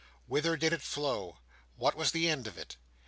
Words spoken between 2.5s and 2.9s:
it?